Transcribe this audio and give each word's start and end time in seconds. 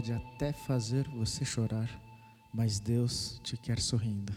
pode 0.00 0.14
até 0.14 0.50
fazer 0.50 1.06
você 1.08 1.44
chorar, 1.44 1.90
mas 2.54 2.80
Deus 2.80 3.38
te 3.44 3.54
quer 3.54 3.78
sorrindo. 3.78 4.32